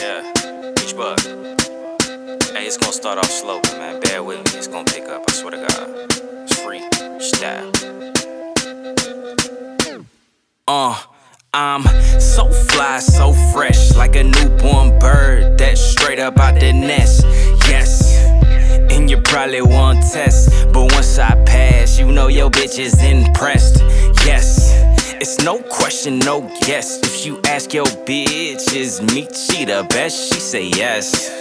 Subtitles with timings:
[0.00, 1.20] Yeah, Beach Bug.
[2.52, 4.00] Hey, it's gonna start off slow, man.
[4.00, 4.58] Bear with me.
[4.58, 5.24] It's gonna pick up.
[5.28, 5.88] I swear to God.
[6.44, 6.82] It's free
[7.20, 7.72] style.
[10.68, 11.02] Uh,
[11.54, 11.82] I'm
[12.20, 17.24] so fly, so fresh, like a newborn bird that's straight up out the nest.
[17.68, 17.99] Yes.
[19.00, 23.78] And you probably won't test, but once I pass, you know your bitch is impressed.
[24.26, 24.74] Yes.
[25.14, 27.00] It's no question, no guess.
[27.02, 30.34] If you ask your bitch, is me she the best?
[30.34, 31.39] She say yes.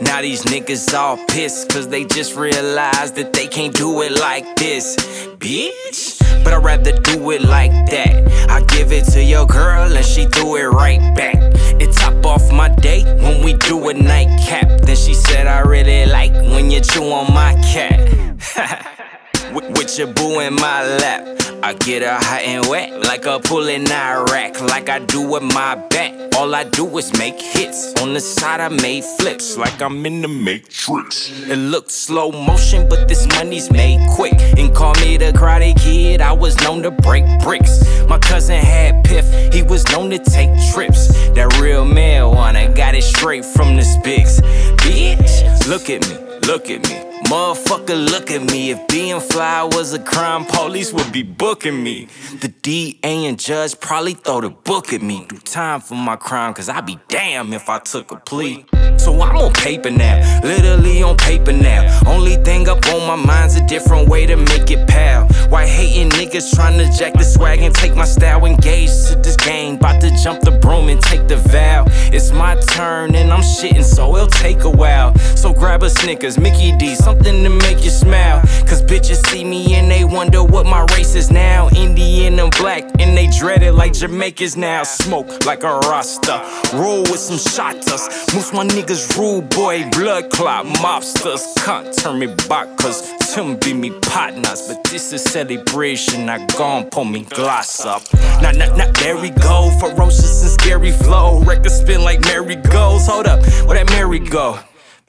[0.00, 4.56] Now these niggas all pissed, cause they just realized that they can't do it like
[4.56, 4.96] this.
[5.36, 8.50] Bitch, but I'd rather do it like that.
[8.50, 11.36] I give it to your girl and she threw it right back.
[11.80, 14.80] It top off my day when we do a nightcap.
[14.82, 19.06] Then she said, I really like when you chew on my cat.
[19.52, 21.26] With, your boo in my lap.
[21.62, 24.60] I get her hot and wet like a pool in Iraq.
[24.60, 26.14] Like I do with my back.
[26.36, 28.00] All I do is make hits.
[28.00, 31.30] On the side, I made flips like I'm in the Matrix.
[31.48, 34.34] It looks slow motion, but this money's made quick.
[34.56, 37.84] And call me the karate kid, I was known to break bricks.
[38.08, 41.08] My cousin had piff, he was known to take trips.
[41.34, 44.40] That real marijuana got it straight from the spigs.
[44.76, 47.10] Bitch, look at me, look at me.
[47.30, 48.70] Motherfucker, look at me.
[48.70, 52.08] If being fly was a crime, police would be booking me.
[52.40, 55.26] The DA and judge probably throw the book at me.
[55.28, 58.64] Do time for my crime, cause I'd be damn if I took a plea.
[59.00, 61.88] So I'm on paper now, literally on paper now.
[62.06, 65.26] Only thing up on my mind's a different way to make it pal.
[65.48, 68.44] Why hating niggas trying to jack the swag and take my style?
[68.44, 71.86] Engaged to this game, about to jump the broom and take the vow.
[72.12, 75.16] It's my turn and I'm shitting, so it'll take a while.
[75.34, 78.42] So grab a Snickers, Mickey D, something to make you smile.
[78.68, 81.68] Cause bitches see me and they wonder what my race is now.
[81.70, 84.82] Indian and black, and they dread it like Jamaicans now.
[84.82, 86.44] Smoke like a Rasta,
[86.74, 88.08] roll with some shotters.
[88.34, 91.42] Most my niggas rude boy, blood clot mobsters.
[91.64, 94.68] Can't turn me back cause Tim be me partners.
[94.68, 98.02] But this is celebration, I gon' pull me gloss up.
[98.42, 99.70] Now, now, now, there we go.
[99.80, 101.40] Ferocious and scary flow.
[101.42, 103.06] Record spin like merry goes.
[103.06, 104.58] Hold up, where that merry go?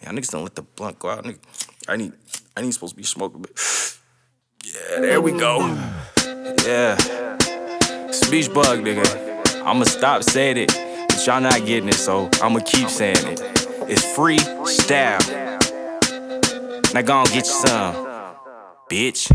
[0.03, 1.23] Man, niggas don't let the blunt go out.
[1.23, 1.39] Nigga.
[1.88, 2.13] I need,
[2.56, 3.57] I need supposed to be smoking, but
[5.01, 5.59] there we go.
[6.66, 6.95] Yeah,
[8.12, 9.63] speech bug, nigga.
[9.66, 10.69] I'ma stop saying it,
[11.09, 13.41] but y'all not getting it, so I'ma keep saying it.
[13.89, 15.19] It's free style.
[16.94, 17.95] Now go on get you some,
[18.89, 19.28] bitch.